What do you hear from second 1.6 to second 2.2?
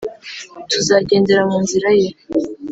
nzira ye.